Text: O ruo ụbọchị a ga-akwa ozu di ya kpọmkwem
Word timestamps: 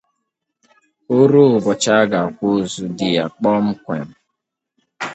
O 1.15 1.17
ruo 1.29 1.51
ụbọchị 1.57 1.89
a 1.99 2.09
ga-akwa 2.11 2.45
ozu 2.57 2.83
di 2.97 3.07
ya 3.15 3.25
kpọmkwem 3.35 4.07